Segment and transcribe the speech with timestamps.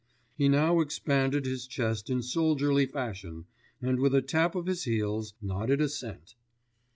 [0.33, 3.45] He now expanded his chest in soldierly fashion,
[3.79, 6.33] and with a tap of his heels, nodded assent.